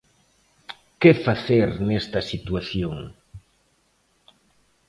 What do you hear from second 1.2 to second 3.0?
facer nesta situación?